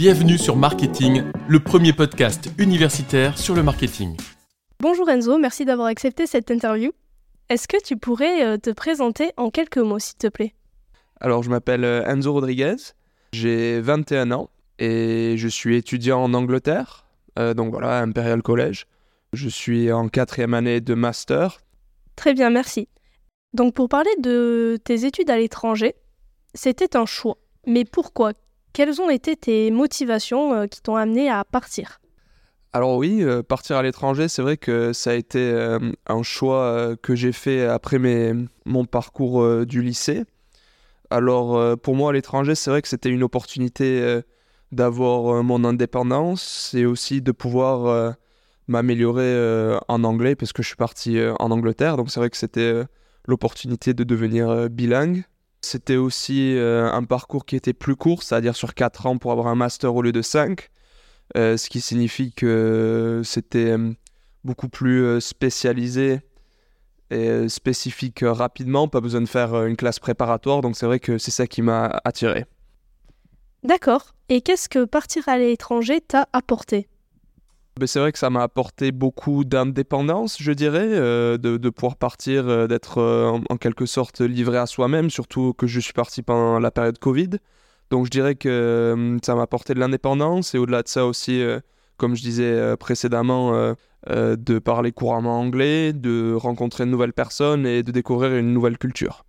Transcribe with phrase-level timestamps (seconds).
[0.00, 4.16] Bienvenue sur Marketing, le premier podcast universitaire sur le marketing.
[4.80, 6.92] Bonjour Enzo, merci d'avoir accepté cette interview.
[7.50, 10.54] Est-ce que tu pourrais euh, te présenter en quelques mots, s'il te plaît?
[11.20, 12.76] Alors, je m'appelle euh, Enzo Rodriguez,
[13.34, 17.04] j'ai 21 ans et je suis étudiant en Angleterre,
[17.38, 18.86] euh, donc voilà, Imperial College.
[19.34, 21.60] Je suis en quatrième année de master.
[22.16, 22.88] Très bien, merci.
[23.52, 25.94] Donc pour parler de tes études à l'étranger,
[26.54, 27.36] c'était un choix.
[27.66, 28.32] Mais pourquoi?
[28.72, 32.00] Quelles ont été tes motivations euh, qui t'ont amené à partir?
[32.72, 36.94] Alors oui, euh, partir à l'étranger, c'est vrai que ça a été euh, un choix
[37.02, 37.98] que j'ai fait après
[38.64, 40.24] mon parcours du lycée.
[41.10, 44.20] Alors pour moi à l'étranger, c'est vrai que c'était une opportunité
[44.70, 48.14] d'avoir mon indépendance et aussi de pouvoir
[48.68, 51.96] m'améliorer en anglais parce que je suis parti en Angleterre.
[51.96, 52.84] Donc c'est vrai que c'était
[53.26, 55.24] l'opportunité de devenir bilingue.
[55.62, 59.48] C'était aussi euh, un parcours qui était plus court, c'est-à-dire sur 4 ans pour avoir
[59.48, 60.70] un master au lieu de 5,
[61.36, 63.92] euh, ce qui signifie que c'était euh,
[64.44, 66.20] beaucoup plus spécialisé
[67.10, 71.32] et spécifique rapidement, pas besoin de faire une classe préparatoire, donc c'est vrai que c'est
[71.32, 72.46] ça qui m'a attiré.
[73.64, 74.14] D'accord.
[74.28, 76.88] Et qu'est-ce que partir à l'étranger t'a apporté?
[77.86, 82.66] C'est vrai que ça m'a apporté beaucoup d'indépendance, je dirais, euh, de, pouvoir partir, euh,
[82.66, 86.70] d'être euh, en, quelque sorte livré à soi-même, surtout que je suis parti pendant la
[86.70, 87.30] période Covid.
[87.90, 91.42] Donc je dirais que ça m'a apporté de l'indépendance et au-delà de ça aussi,
[91.96, 93.74] comme je disais précédemment,
[94.08, 99.24] de parler couramment anglais, de rencontrer de nouvelles personnes et de découvrir une nouvelle culture.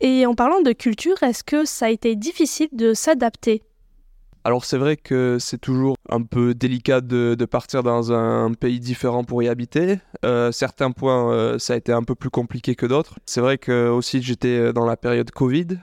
[0.00, 3.62] Et en parlant de culture, est-ce que ça a été difficile de s'adapter?
[4.46, 9.24] Alors c'est vrai que c'est toujours un peu délicat de, partir dans un pays différent
[9.24, 9.98] pour y habiter.
[10.24, 13.18] Euh, certains points, euh, ça a été un peu plus compliqué que d'autres.
[13.26, 15.80] C'est vrai que aussi j'étais dans la période Covid,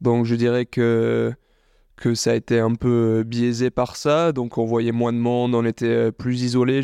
[0.00, 1.32] donc je dirais que
[1.94, 4.32] que ça a été un peu biaisé par ça.
[4.32, 6.82] Donc on voyait moins de monde, on était plus isolé.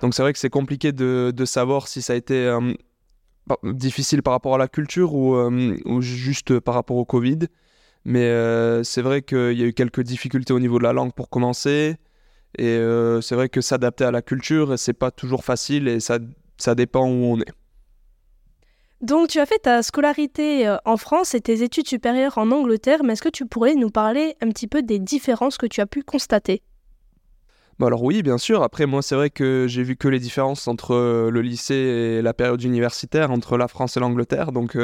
[0.00, 2.72] Donc c'est vrai que c'est compliqué de, savoir si ça a été euh,
[3.62, 7.40] difficile par rapport à la culture ou juste par rapport au Covid.
[8.04, 11.12] Mais euh, c'est vrai qu'il y a eu quelques difficultés au niveau de la langue
[11.12, 11.96] pour commencer.
[12.58, 16.18] Et euh, c'est vrai que s'adapter à la culture, c'est pas toujours facile et ça,
[16.58, 17.52] ça dépend où on est.
[19.00, 23.02] Donc tu as fait ta scolarité euh, en France et tes études supérieures en Angleterre,
[23.02, 25.86] mais est-ce que tu pourrais nous parler un petit peu des différences que tu as
[25.86, 26.62] pu constater?
[27.78, 28.62] Bah alors oui, bien sûr.
[28.62, 32.34] Après, moi, c'est vrai que j'ai vu que les différences entre le lycée et la
[32.34, 34.52] période universitaire, entre la France et l'Angleterre.
[34.52, 34.76] Donc,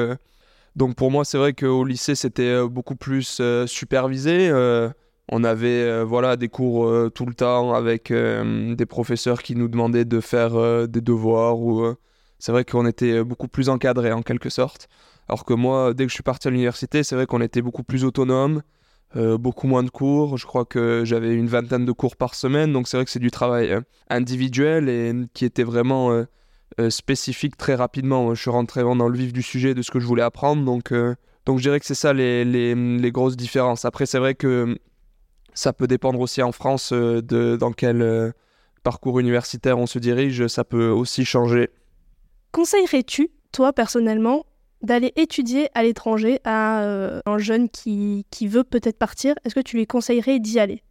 [0.78, 4.48] donc pour moi, c'est vrai qu'au lycée, c'était euh, beaucoup plus euh, supervisé.
[4.48, 4.88] Euh,
[5.30, 10.20] on avait voilà, des cours tout le temps avec des professeurs qui nous demandaient de
[10.20, 11.60] faire des devoirs.
[11.60, 11.86] Ou,
[12.38, 14.88] c'est vrai qu'on était beaucoup plus encadré en quelque sorte.
[15.28, 17.82] Alors que moi, dès que je suis parti à l'université, c'est vrai qu'on était beaucoup
[17.82, 18.62] plus autonome,
[19.14, 20.38] beaucoup moins de cours.
[20.38, 22.72] Je crois que j'avais une vingtaine de cours par semaine.
[22.72, 23.78] Donc c'est vrai que c'est du travail
[24.08, 26.24] individuel et qui était vraiment
[26.80, 28.34] euh, spécifique très rapidement.
[28.34, 30.64] Je suis rentré dans le vif du sujet de ce que je voulais apprendre.
[30.64, 31.14] Donc, euh,
[31.44, 33.84] donc je dirais que c'est ça les, les, les, grosses différences.
[33.84, 34.78] Après, c'est vrai que
[35.54, 38.32] ça peut dépendre aussi en France euh, de dans quel
[38.82, 40.46] parcours universitaire on se dirige.
[40.46, 41.70] Ça peut aussi changer.
[42.52, 44.46] Conseillerais-tu, toi personnellement,
[44.82, 49.34] d'aller étudier à l'étranger à un jeune qui, qui veut peut-être partir?
[49.44, 50.82] Est-ce que tu lui conseillerais d'y aller?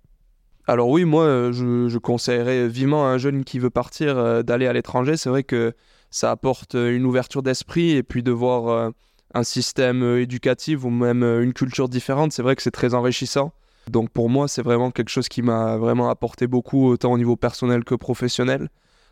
[0.67, 4.67] Alors oui, moi, euh, je, conseillerais vivement à un jeune qui veut partir euh, d'aller
[4.67, 5.15] à l'étranger.
[5.15, 5.73] C'est vrai que
[6.11, 8.91] ça apporte euh, une ouverture d'esprit et puis de voir
[9.33, 13.53] un système éducatif ou même une culture différente, c'est vrai que c'est très enrichissant.
[13.89, 17.37] Donc pour moi, c'est vraiment quelque chose qui m'a vraiment apporté beaucoup, autant au niveau
[17.37, 18.69] personnel que professionnel.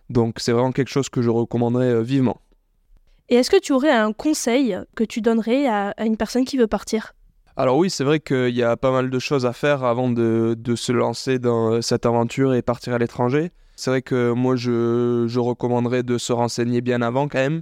[0.10, 2.42] Donc c'est vraiment quelque chose que je recommanderais vivement.
[3.30, 6.68] Et est-ce que tu aurais un conseil que tu donnerais à une personne qui veut
[6.68, 7.14] partir?
[7.58, 10.56] Alors oui, c'est vrai qu'il y a pas mal de choses à faire avant de,
[10.76, 13.52] se lancer dans cette aventure et partir à l'étranger.
[13.78, 17.62] C'est vrai que moi, je, recommanderais de se renseigner bien avant quand même.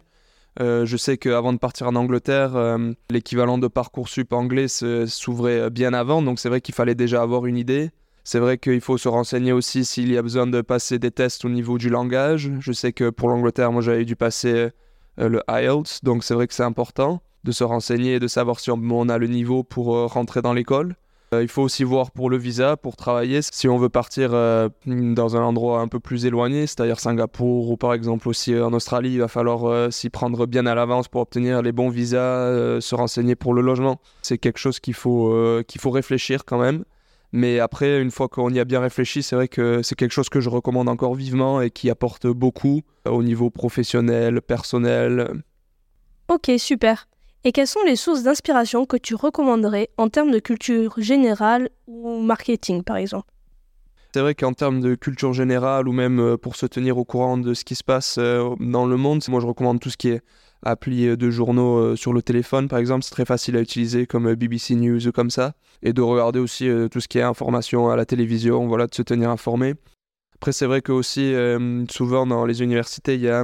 [0.59, 5.93] Euh, je sais qu'avant de partir en Angleterre, euh, l'équivalent de Parcoursup anglais s'ouvrait bien
[5.93, 7.89] avant, donc c'est vrai qu'il fallait déjà avoir une idée.
[8.23, 11.43] C'est vrai qu'il faut se renseigner aussi s'il y a besoin de passer des tests
[11.43, 12.51] au niveau du langage.
[12.59, 14.69] Je sais que pour l'Angleterre, moi j'avais dû passer
[15.19, 18.71] euh, le IELTS, donc c'est vrai que c'est important de se renseigner de savoir si
[18.71, 20.95] on a le niveau pour euh, rentrer dans l'école.
[21.33, 24.69] Euh, il faut aussi voir pour le visa, pour travailler, si on veut partir euh,
[24.85, 29.13] dans un endroit un peu plus éloigné, c'est-à-dire Singapour ou par exemple aussi en Australie,
[29.13, 33.35] il va falloir s'y prendre bien à l'avance pour obtenir les bons visas, se renseigner
[33.35, 33.99] pour le logement.
[34.21, 35.35] C'est quelque chose qu'il faut,
[35.67, 36.83] qu'il faut réfléchir quand même.
[37.31, 40.29] Mais après, une fois qu'on y a bien réfléchi, c'est vrai que c'est quelque chose
[40.29, 45.41] que je recommande encore vivement et qui apporte beaucoup au niveau professionnel, personnel.
[46.27, 47.07] Ok, super.
[47.45, 52.21] Et quelles sont les sources d'inspiration que tu recommanderais en termes de culture générale ou
[52.21, 53.27] marketing, par exemple?
[54.13, 57.37] C'est vrai qu'en termes de culture générale ou même euh, pour se tenir au courant
[57.37, 60.09] de ce qui se passe euh, dans le monde, moi je recommande tout ce qui
[60.09, 60.21] est
[60.63, 64.33] appli euh, de journaux sur le téléphone par exemple, c'est très facile à utiliser comme
[64.35, 67.97] BBC News ou comme ça, et de regarder aussi tout ce qui est information à
[67.97, 69.73] la télévision, voilà, de se tenir informé.
[70.35, 71.33] Après c'est vrai que aussi
[71.89, 73.43] souvent dans les universités il y a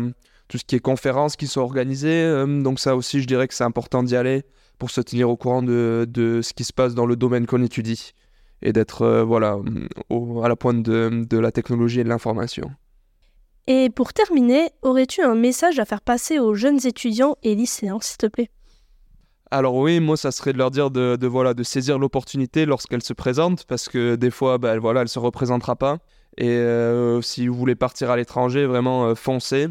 [0.50, 3.64] tout ce qui est conférences qui sont organisées, donc ça aussi je dirais que c'est
[3.64, 4.44] important d'y aller
[4.80, 7.62] pour se tenir au courant de, de ce qui se passe dans le domaine qu'on
[7.62, 8.14] étudie
[8.62, 9.58] et d'être euh, voilà,
[10.44, 12.72] à la pointe de, de la technologie et de l'information.
[13.68, 18.18] Et pour terminer, aurais-tu un message à faire passer aux jeunes étudiants et lycéens, s'il
[18.18, 18.50] te plaît?
[19.52, 23.02] Alors oui, moi ça serait de leur dire de, de voilà de saisir l'opportunité lorsqu'elle
[23.04, 25.98] se présente parce que des fois ben, voilà elle se représentera pas.
[26.38, 29.68] Et euh, si vous voulez partir à l'étranger vraiment euh, foncez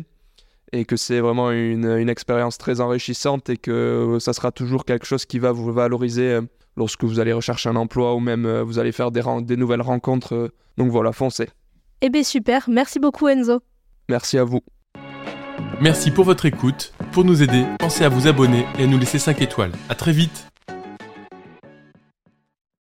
[0.72, 5.06] et que c'est vraiment une, une expérience très enrichissante et que ça sera toujours quelque
[5.06, 6.40] chose qui va vous valoriser
[6.78, 9.82] lorsque vous allez rechercher un emploi ou même euh, vous allez faire des, des nouvelles
[9.82, 10.34] rencontres.
[10.34, 10.48] Euh.
[10.78, 11.50] donc voilà, foncez.
[12.00, 13.60] Eh bien super, merci beaucoup Enzo.
[14.08, 14.60] Merci à vous.
[15.80, 16.92] Merci pour votre écoute.
[17.12, 19.72] Pour nous aider, pensez à vous abonner et à nous laisser 5 étoiles.
[19.88, 20.47] A très vite